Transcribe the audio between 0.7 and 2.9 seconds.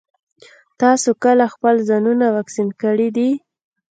تاسو کله خپل ځانونه واکسين